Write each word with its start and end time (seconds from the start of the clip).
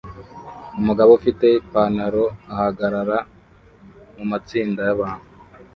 Umugabo 0.79 1.11
ufite 1.19 1.45
Ipanaro 1.61 2.25
ahagarara 2.53 3.17
mumatsinda 4.15 4.81
yabantu 4.89 5.27